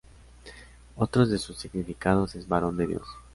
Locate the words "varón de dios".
2.47-3.05